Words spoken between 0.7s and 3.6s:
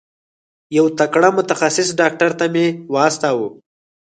یو تکړه متخصص ډاکټر ته مي واستوه.